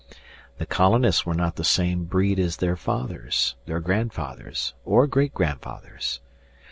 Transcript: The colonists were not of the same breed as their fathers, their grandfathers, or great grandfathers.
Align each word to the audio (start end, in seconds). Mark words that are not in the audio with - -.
The 0.57 0.65
colonists 0.65 1.27
were 1.27 1.35
not 1.35 1.49
of 1.49 1.55
the 1.57 1.63
same 1.63 2.05
breed 2.05 2.39
as 2.39 2.57
their 2.57 2.75
fathers, 2.75 3.53
their 3.67 3.79
grandfathers, 3.79 4.73
or 4.83 5.05
great 5.05 5.31
grandfathers. 5.31 6.21